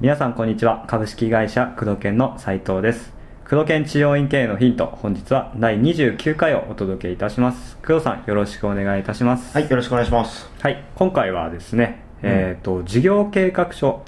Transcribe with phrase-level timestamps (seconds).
[0.00, 0.84] 皆さんこんにちは。
[0.86, 3.12] 株式会社工藤研の斉藤です。
[3.50, 7.76] 工藤研治療院経営のヒント本日は第29回をお届けいたします。
[7.78, 9.52] 工藤さんよろしくお願いいたします。
[9.52, 10.48] はい、よろしくお願いします。
[10.60, 14.04] はい今回はですね、えっ、と事業計画書。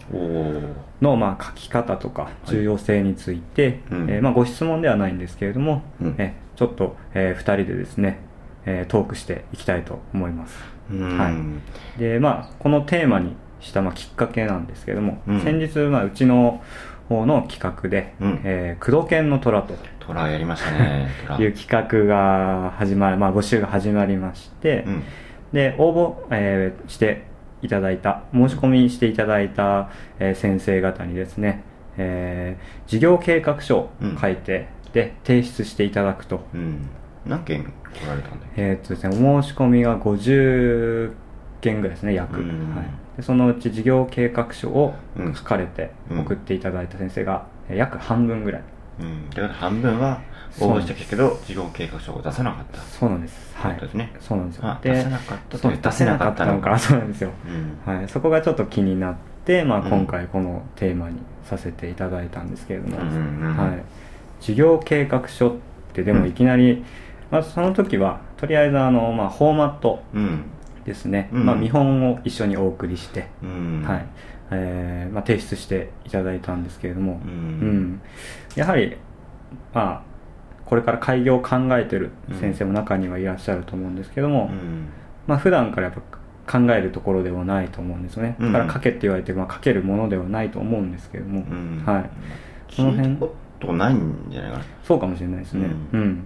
[1.00, 4.10] のまあ書き方とか重要性について、うん。
[4.10, 6.14] えーまあ、ご質問ではないんですけれども、うん。
[6.18, 8.20] えーちょっと、え2人でですね、
[8.70, 10.58] えートークしていきたいと思います
[10.90, 11.18] うん。
[11.18, 11.34] はい
[11.98, 16.62] でまあこのテーマにした、まあ、きっかけなんですけれども、うん先日、まあ、うちの
[17.08, 21.08] 方の企画でうん「えー工藤研の虎」とトラやりましたね。
[21.38, 25.02] いう企画が始まり、まあ、募集が始まりまして、うん。
[25.52, 27.28] で応募、えーして
[27.62, 31.62] いただいた申し込みしていただいた、えー先生方にですね、
[31.98, 36.88] えー事業計画書を書いて、で提出していただくと,、うん。
[37.26, 41.12] 何件来られたんだえーっとですね、お申し込みが50
[41.60, 42.74] 件ぐらいですね約、うん。
[42.74, 45.34] はい、でそのうち事業計画書をうん。
[45.34, 46.20] 書かれてうん。
[46.20, 48.62] 送っていただいた先生が、えー約半分ぐらい。
[49.00, 49.30] うん。
[49.30, 50.20] だから半分は
[50.60, 52.80] 応募したけど、事業計画書を出さなかった。
[52.80, 53.54] そうなんです。
[53.54, 53.72] はい。
[53.72, 54.12] そうですね。
[54.20, 54.78] そうなんですよ。
[54.82, 57.30] 出せなかったと出せなかったのかそうなんですよ。
[57.86, 57.94] うん。
[57.94, 59.90] はい、そこがちょっと気になって、まあ、うん。
[59.90, 63.56] 今回このテーマにさせていただいたんですけれども、うんうんうん。
[63.56, 63.82] はい、
[64.40, 65.52] 事業計画書っ
[65.92, 66.84] てでもいきなり、
[67.30, 70.44] まあ、その時はとりあえずあの、まあ、フォーマットうん。
[70.84, 73.82] ですね、うんまあ、見本を一緒にお送りして、うん。
[73.86, 74.06] はい
[74.50, 78.02] えーまあ、提出していただいたんですけれども、ううんん
[78.56, 78.96] やはり、
[79.72, 80.02] まあ、
[80.64, 84.88] これから開業を考えてる先生も中にはいらっしゃると思うんですけども、うん。
[85.26, 85.94] まあ普段からやっ
[86.46, 88.36] ぱ考えるところではないと思うんですよね。
[88.40, 91.82] うんだから書けって言われて、まあ、書けるものではないと思うんですけれども、うん。
[91.84, 92.10] はい。
[92.74, 93.16] その辺
[93.60, 94.64] とないんじゃないかな。
[94.82, 95.68] そうかもしれないですね。
[95.92, 96.24] ううん。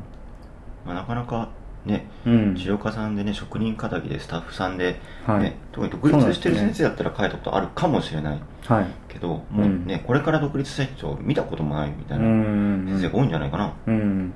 [0.85, 1.49] まあ、なかなか
[1.85, 2.55] ね、うん。
[2.57, 8.87] 治療家さんでね職人かたぎでスタッフさんで、はいね特に独立してる先生だったら書いたことあるかもしれないはい。
[9.09, 12.87] けど、もうねこれから独立した人を見たこともないみたういなん。
[12.89, 14.35] 先生が多いんじゃないかな、うん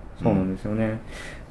[0.59, 1.01] ですよね。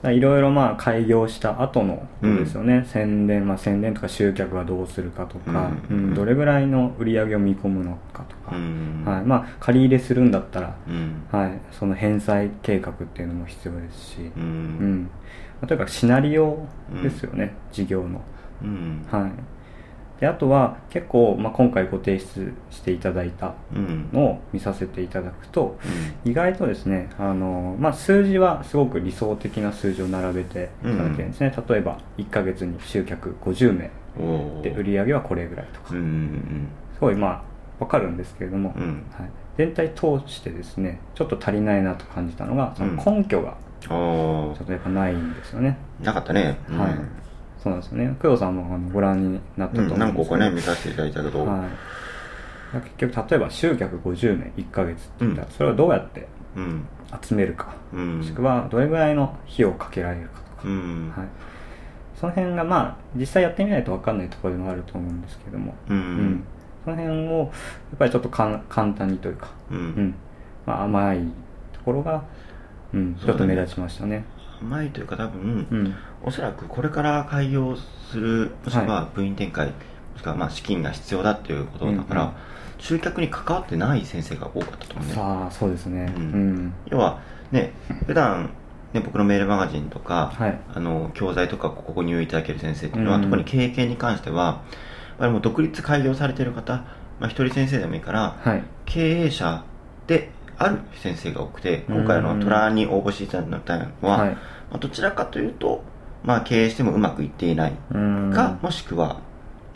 [0.03, 6.12] いろいろまあ開業した後のですよね、宣伝、まあ、宣伝とか集客はどうするかとか、ううん。
[6.12, 9.03] んどれぐらいの売り上げを見込むのかとか、うん。
[9.06, 9.25] はい。
[9.25, 11.23] まあ、借り入れするんだったら、うん。
[11.31, 14.46] はい、その返済計画っていうのも必要ですし、ううん。
[14.46, 15.09] ん、ま
[15.63, 16.59] あとにかくシナリオ
[17.01, 18.22] ですよね、事業の。
[18.62, 19.06] うん。
[19.09, 19.31] はい、
[20.19, 24.09] であとは結構、まあ、今回ご提出していただいたうん。
[24.11, 25.78] のを見させていただくと
[26.25, 33.91] 意外とですねあの、まあ、数字はすごく理想的な数字を並べていただけるんですね、例えば1ヶ月に集客50名
[34.63, 35.88] で売り上げはこれぐらいとか。
[35.91, 36.67] うんうん
[36.97, 37.44] すごいまあ
[37.79, 38.84] 分かるんですけれども、うん。
[38.84, 46.79] うんはい、全体通してですねちょっと足りないなと感じたのがその根拠がちょっとやっぱないんですよね、なかったね、うん。
[46.79, 46.95] はい
[47.67, 48.16] そうなんですよね。
[48.22, 55.53] 工藤さんもあのご覧になったと思うんうん、何個ですけど、かね見させていただいたけど、はい、結局例えば集客50名1ヶ月って言ったら、うん。
[55.53, 56.88] それをどうやってうん。
[57.22, 58.17] 集めるか、うん。
[58.19, 61.13] もしくはどれぐらいの費用をかけられるかとか、うん。
[61.16, 61.28] はい、
[62.19, 65.99] その辺がまあ実際やってみないと分かんないところでもあると思うんですけども、ううん。
[65.99, 66.44] ん
[66.84, 67.49] その辺をやっ
[67.99, 69.81] ぱりちょっとかん簡単にというか、ううん。
[69.81, 70.16] ん
[70.66, 71.19] まあ、甘い
[71.73, 72.23] ところが、
[72.94, 74.25] うん、ちょっと目立ちましたね。
[74.62, 75.95] 甘いというか多分、うん。
[76.23, 77.75] おそらくこれから開業
[78.12, 79.73] するもしくは部員展開、も
[80.18, 82.34] しくはまあ資金が必要だっていうことだから、うんうん。
[82.79, 85.13] 集客に関わってない先生が多かったと思うね。
[85.13, 86.13] さあそうですね。
[86.16, 86.56] ううん。
[86.67, 87.73] ん、要はね
[88.06, 88.51] 普段
[88.94, 90.59] ね僕のメールマガジンとか、はい。
[90.73, 93.23] あの教材とかご購入いただける先生っていうのは、うん。
[93.23, 96.84] 特に経営に関してはやっぱりもう独立開業されてる方、
[97.19, 98.63] まあ、一人先生でもいいからはい。
[98.85, 99.63] 経営者
[100.06, 100.29] で
[100.59, 104.29] ある先生が多くて今回うんの虎に応募していただいたのは、はい。
[104.31, 104.40] ま
[104.73, 105.84] あ、どちらかというと、
[106.23, 108.31] まあ、経営してもうまくいっていないうん。
[108.34, 109.22] か、もしくは、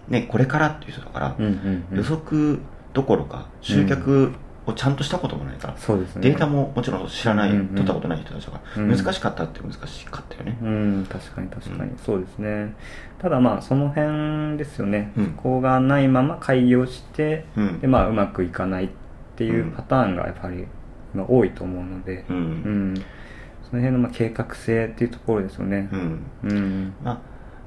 [0.07, 1.97] ね、これからっていう人だから、うんうんうん。
[1.97, 2.59] 予測
[2.93, 4.33] どころか集客
[4.65, 6.21] をちゃんとしたこともないから、そうですね。
[6.21, 7.67] データももちろん知らない、うんうん。
[7.69, 8.89] 取ったことない人たちだから、うん。
[8.89, 11.97] 難しかったって難しかったよね、うん確かに確かに、うん。
[11.97, 12.75] そうですね。
[13.19, 15.25] ただまあその辺ですよね、うん。
[15.25, 17.79] そこがないまま開業して、うん。
[17.79, 19.00] でまあうまくいかないって
[19.43, 20.65] いうパターンがやっぱり
[21.13, 22.93] まあ多いと思うのでう、うん。
[22.93, 25.89] んその辺のまあ計画性っていうところですよね。
[25.91, 26.25] うん。
[26.43, 26.93] うん。
[27.03, 27.21] ま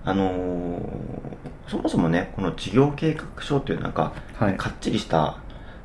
[0.05, 0.81] ああのー
[1.69, 4.56] そもそもねこの事業計画書っていうなんか、はい。
[4.56, 5.38] かっちりした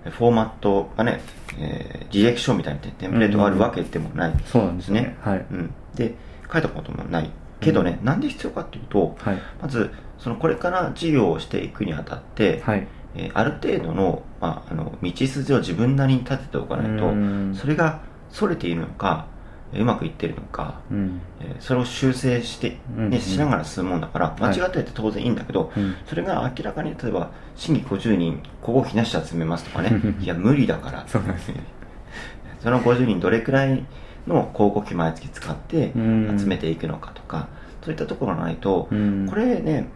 [0.04, 1.22] フォーマットがね、
[1.58, 4.34] えー、履歴書みたいなテンプレートがあるわけでもない。
[4.46, 5.18] そうなんですね。
[5.22, 5.46] はい。
[5.52, 6.16] うん、で
[6.52, 7.32] 書いたこともない。
[7.60, 9.38] けどね、なんで必要かっていうとはい。
[9.62, 12.88] まずそのこれから事業をしていくにあたって、はい
[13.20, 17.56] えーある程度の,、まあ、あの道筋を自分なりに立てておかないとうん。
[17.56, 18.00] それが
[18.32, 19.26] それているのか
[19.74, 21.22] うまくいってるのか、うん。
[21.42, 23.10] えーそれを修正して、うん。
[23.10, 25.96] ねしながら進むもんだから間はい違ってて当然いいんだけど、うん。
[26.08, 31.04] それが明らかに例えば新規50人ここ避難者集めますとかねいや無理だから。
[31.08, 31.52] そうなんです。
[32.64, 33.86] その50人どれくらい
[34.28, 36.40] の広告費毎月使ってうん。
[36.40, 37.48] 集めていくのかとか、
[37.84, 39.28] そういったところがないと、うん。
[39.30, 39.90] これね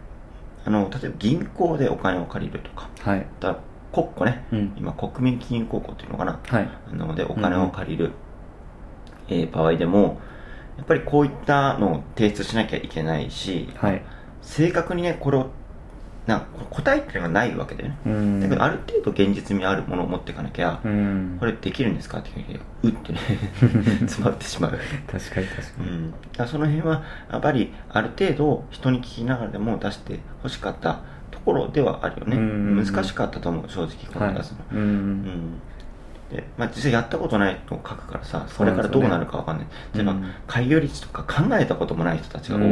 [0.66, 2.88] あの例えば銀行でお金を借りるとか。
[3.00, 3.26] はい。
[3.40, 3.56] だ
[3.92, 4.74] 国庫ね、うん。
[4.76, 6.40] 今国民金融公庫っていうのかな。
[6.44, 6.68] はい。
[6.92, 8.12] なのでお金を借りる、
[9.28, 10.20] えー場合でも
[10.76, 14.02] やっぱりこういったのを提出しなきゃいけないし、はい。
[14.42, 15.50] 正確にねこれを
[16.26, 18.40] なんか答えっていうのがないわけだよね、うん。
[18.40, 21.36] だけどある程度現実味あるものを持っていかなきゃ、うん。
[21.38, 23.18] これできるんですかって聞いてうってね
[24.00, 24.78] 詰まってしまう、
[25.10, 25.88] 確かに確かに。
[25.88, 31.00] うん、だその辺はやっぱりある程度人に聞きながらでも出してほしかった
[31.30, 32.84] ところではあるよね、うん。
[32.84, 35.22] 難しかったと思う正直これはい出すの、ううん。
[35.22, 35.60] ん
[36.34, 40.32] でまあ、実際やったことないのを書くからさこれからどうなるかわかんない、例えばうん。
[40.48, 42.64] 開業率とか考えたこともない人たちが多い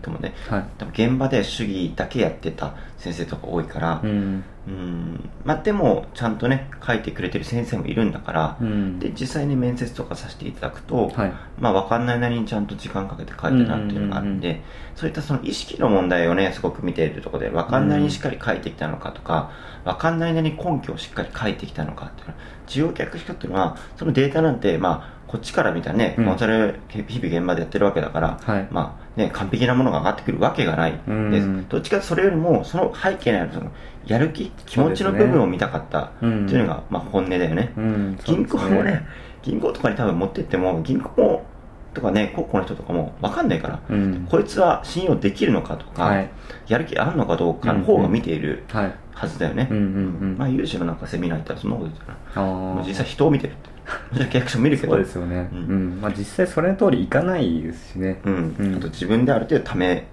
[0.00, 0.64] と思うね、はい。
[0.78, 5.30] 多分現場で主義だけやってた先生とか多いから、うんうん。
[5.44, 8.98] まあでもちゃんとね書いてくれてる先生もいるんだから、うん。
[8.98, 11.32] で実際に面接とかさせていただくと、はい。
[11.58, 14.62] まあ分かんないなりにちゃんと時間かけて書いてるなっていうのがあるんで、うんうん。
[14.96, 19.50] そういったその意識の問題をねすごく見ているところで分かんないにしっかり書いてきたのかとか、
[19.84, 26.24] 分かんないなりに根拠をしっかり書いてきたのかっていうのは需要客人っていうのはそのデータなんてまあこっちから見たらね、うん。
[26.24, 28.68] コンサル日々現場でやってるわけだから、はい。
[28.70, 31.30] まあね、完璧なものが上がってくるわけがない、うん。
[31.30, 31.68] です。
[31.68, 33.70] どっちかそれよりもその背景にあるその
[34.06, 36.48] やる気気持ちの部分を見たかったってうん。
[36.48, 38.18] いうのが、まあ、本音だよね、うん。
[38.24, 39.06] 銀行もね
[39.42, 41.44] 銀行とかに多分持ってっても銀行も
[41.92, 44.26] とかね国庫の人とかも分かんないから、うん。
[44.30, 46.30] こいつは信用できるのかとか、はい。
[46.68, 48.94] やる気あるのかどうかの方が見ているはい。
[49.12, 49.86] はずだよね、うんうんう
[50.26, 50.36] ん。
[50.38, 52.42] まあ有志のなんかセミナー行ったらそんなこと言ってるな。
[52.42, 53.68] あもうー実際人を見てるって
[54.12, 54.94] 見るけど。
[54.94, 55.48] そうですよね。
[55.52, 55.98] ううん。
[55.98, 58.20] んまあ実際それの通りいかないですしね。
[58.24, 58.56] うん。
[58.58, 58.76] うん。
[58.76, 60.06] あと自分である程度貯め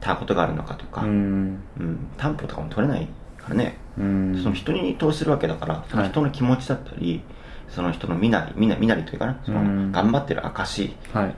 [0.00, 1.54] たことがあるのかとか、ううん。
[1.54, 1.58] ん
[2.16, 3.08] 担保とかも取れない
[3.38, 4.40] からね、うん。
[4.42, 7.22] その人に投資するわけだからその人の気持ちだったり、
[7.68, 9.40] その人の身なり身な身なりというかな。
[9.44, 9.92] そのうん。
[9.92, 11.24] 頑張ってる証、はい。
[11.26, 11.34] うん、っ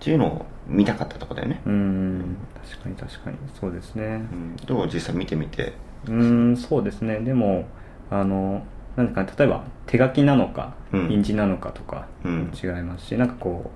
[0.00, 2.36] ていうのを見たかったとこだよね、うん。
[2.68, 3.36] 確かに確かに。
[3.60, 4.04] そうですね。
[4.04, 4.86] うん、どう？
[4.92, 5.74] 実際見てみて。
[6.08, 6.56] うん。
[6.56, 7.20] そうですね。
[7.20, 7.66] でも
[8.10, 8.64] あの
[8.96, 11.10] 何か例えば手書きなのかうん。
[11.12, 12.52] 印字なのかとかうん。
[12.54, 13.70] 違いますし、なんかこ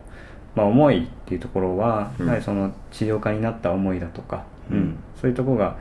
[0.57, 2.27] う、まあ、思いっていうところは、うん。
[2.27, 4.97] やはりその治療家になった思いだとか、うん。
[5.21, 5.77] そういうところが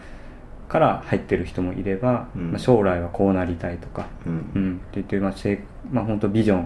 [0.67, 2.51] から入ってる人もいれば、うん。
[2.51, 4.71] まあ、将来はこうなりたいとか、ううん。
[4.73, 6.65] ん、って言って、まあせまあ、本当ビジョンに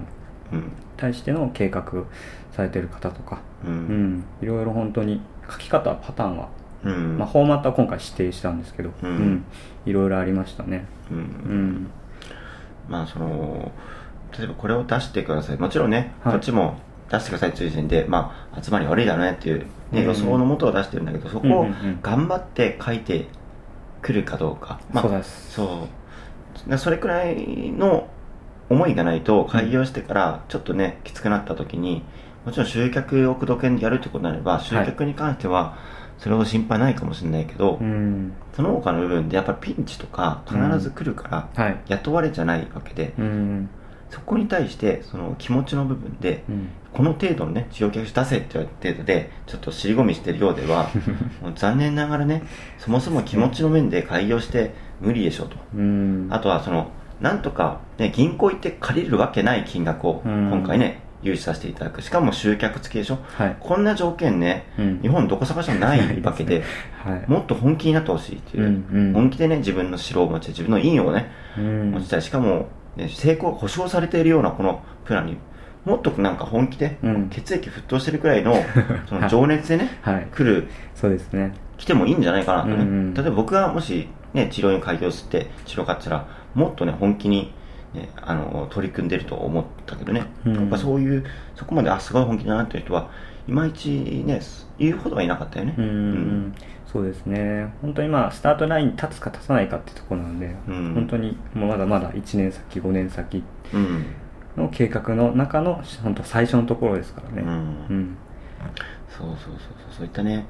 [0.54, 0.72] うん。
[0.98, 1.84] 対しての計画
[2.52, 4.16] されてる方とか、ううん。
[4.18, 6.50] ん、いろいろ本当に書き方パターンは、
[6.84, 7.18] うん。
[7.18, 9.46] まあ、フォーマットは今回指定したんですけど、うん。
[9.86, 10.86] いろいろありましたね。
[11.12, 11.18] うん。
[11.18, 11.88] うん
[12.88, 13.71] まあその
[14.38, 15.57] 例えばこれを出してください。
[15.57, 16.33] もちろんね、はい。
[16.33, 16.75] こっちも
[17.09, 21.68] 出してくださいという時点で、まあ、集まり悪いだろうねっていう、ねうん予想のもとを出してるんだけどそこを
[22.01, 23.27] 頑張って書いて
[24.01, 25.51] くるかどうか、まあ、そうです。
[25.51, 25.88] そ
[26.65, 26.69] う。
[26.69, 28.09] でそれくらいの
[28.69, 32.03] 思いがないと開業してからちょっとねきつくなった時に
[32.45, 35.77] もちろん集客を口説けでやるってことになれば集客に関しては
[36.24, 38.31] それほど心配ないかもしれないけど、うん。
[38.56, 41.81] その他の部分でやっぱりピンチとか必ず来るから、はい。
[41.90, 43.70] 雇われじゃないわけで、うん。
[44.10, 46.70] そこに対してその気持ちの部分で、うん。
[46.94, 50.90] この程度のね事業客出せって言われた程度でちょっと尻込みしてるようでは
[51.56, 52.44] 残念ながらね
[52.78, 55.58] そもそも気持ちの面で開業して無理でしょと。
[55.75, 56.27] うん。
[56.30, 60.50] あとはそのなんとか、ね、銀行行って借りれるわけない金額をうん。
[60.50, 62.01] 今回ね融資させていただく。
[62.01, 63.18] しかも集客付きでしょ？
[63.38, 63.58] はい。
[63.60, 65.01] こんな条件ね、うん。
[65.01, 66.63] 日本どこ探してもないわけで
[67.03, 67.32] はい。
[67.32, 69.13] もっと本気になってほしいっていう、うんうん。
[69.13, 71.92] 本気でね自分の城を持ち自分の印をねうん。
[71.92, 72.22] 持ちたい。
[72.22, 75.38] しかも、ね、成功が保証されているようなこのプランに
[75.86, 77.30] もっとなんか本気で、うん。
[77.30, 78.56] 血液沸騰してるくらいの
[79.08, 80.27] その情熱でね、はい。
[80.34, 81.53] 来るそうですね。
[81.77, 83.13] 来てもいいんじゃないかなとね、うんうん。
[83.13, 87.51] 例えば僕がもし、ね、治療院開業して治療家って言ったらもっとね本気に、
[87.93, 90.55] ね、あの取り組んでると思ったけどね、うん。
[90.55, 91.23] やっぱそういう
[91.55, 93.09] そこまであすごい本気だなっていう人は
[93.47, 93.89] いまいち
[94.25, 94.41] ね
[94.79, 95.75] 言うほどはいなかったよね。
[95.77, 96.55] うんうん
[96.91, 97.73] そうですね。
[97.81, 100.93] 本当にまあスタートラインに立つか立たないかってところなので、うん。
[100.93, 104.05] 本当にもうまだまだ1年先5年先うん。
[104.55, 107.41] の計画の中の本当最初のところですからね。
[107.41, 107.50] うん。
[107.50, 107.53] う
[108.00, 108.17] ん。
[109.09, 109.57] そうそうそうそう。
[109.97, 110.45] そういったね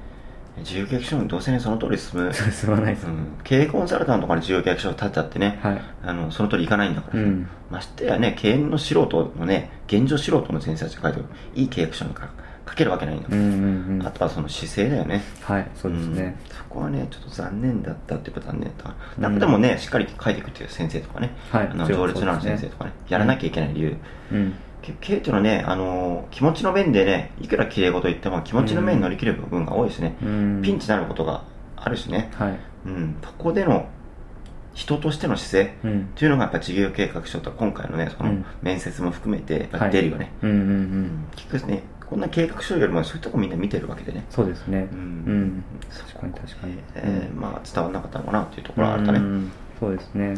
[0.58, 5.82] 自由契約書にどうせねその通り進む、 進まないです、うん、経営コンサルタントから自由契約書を立てたってね、はい。
[6.06, 7.48] あのその通りいかないんだから、うん。
[7.72, 12.30] ましてやね経営の素人のね現状素人の先生たちが書いてるいい契約書なんか
[12.68, 14.08] 書けるわけないんだから、うんうんうん。
[14.08, 15.24] あとはその姿勢だよね。
[15.42, 16.36] はいそうですね、ん。
[16.50, 19.40] そこはねちょっと残念だったっていうことは残念だった。
[19.40, 21.68] でもねしっかり書いていくっていう先生とかね、はい。
[21.68, 23.98] あの行列の先生とかねやらなきゃいけない理由、
[24.32, 24.54] うん
[24.84, 30.62] け軽著のね、あのー気持ちの面でねいくら綺麗事言っても気持ちの面に乗り切る部分が多いですね、うん。
[30.64, 31.44] ピンチになることが
[31.76, 32.60] あるしね、はい。
[32.86, 33.88] うん、そこでの
[34.74, 36.02] 人としての姿勢うん。
[36.02, 38.46] っていうのがやっぱ事業計画書と今回のねそのうん。
[38.62, 40.70] 面接も含めてやっぱり出るよね、うんうんううん。
[41.06, 41.84] ん結局ですね。
[42.10, 44.88] こんな計画書よりもそういうとこみんな見てるわけでね、そうですね。
[44.92, 45.42] ううん。
[45.58, 49.20] ん、確かに確かに、えーまあ伝わらなかったのかなっていうところはあったね。
[49.20, 49.52] うん。
[49.80, 50.36] そうですね、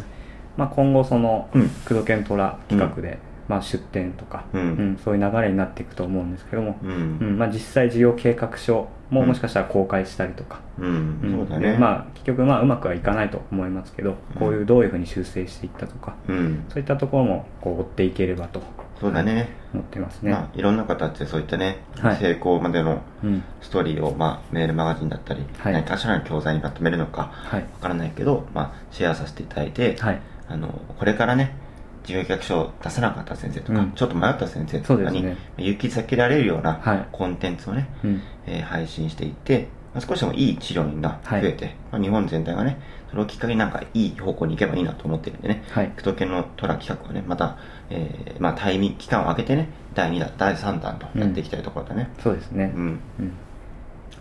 [0.58, 5.00] まあ、今後そのうん「工藤研トラ」企画で、まあ、出展とか、うん。
[5.04, 7.18] そういう流れになっていくと思うんですけども、うん。
[7.22, 11.74] うんまあ、実際事業計画書ももしかしたら公開したりとか、うん、うんそうだね。
[11.74, 16.66] でまあ、結局まあうまくはいかないと思いますけどこういうどういうふうに修正していったとか、うん。
[16.70, 18.62] そういったところもこう追っていければと
[19.00, 22.16] そうだね、思ってますね、まあいろんな形でそういったね、はい。
[22.16, 23.44] 成功までのうん。
[23.62, 25.74] ストーリーを、まあ、メールマガジンだったり、はい。
[25.74, 27.62] 何かしらの教材にまとめるのかはい。
[27.62, 30.22] わからないけど、まあ、シェアさせていただいて、はい。
[30.48, 31.56] あのこれからね
[32.06, 33.92] 事業企画書を出さなかった先生とか、うん。
[33.92, 35.38] ちょっと迷った先生とかに、ね。
[35.58, 37.08] 勇気づけられるようなはい。
[37.12, 38.22] コンテンツをね、うん。
[38.48, 45.90] えー配信していって、まあ、少しでもいい治療がはい増えて、まあ、日本全体がねそれをきっかけになんかいい方向に行けばいいなと思ってるんでねはい。
[45.90, 47.58] 区都県のトラ企画はねまた、
[47.90, 52.12] えーまあ、タイミング期間を空けてね第2弾第3弾とやっていきたいところだね。
[52.22, 52.74] そうですね。
[52.76, 53.32] うん、うん。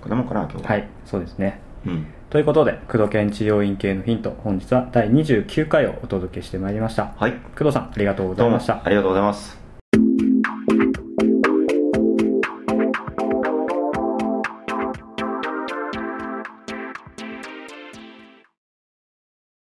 [0.01, 0.71] こんなもんかな今日は。
[0.71, 0.89] はい。
[1.05, 1.61] そうですね。
[1.85, 7.15] うんということで工藤研治療院系のヒント本日は第29回をお届けしてまいりました。
[7.17, 7.35] はい。
[7.57, 8.83] 工藤さんありがとうございうました。
[8.85, 9.64] ありがとうございます